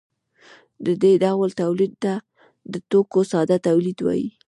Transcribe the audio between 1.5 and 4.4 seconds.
تولید ته د توکو ساده تولید وايي.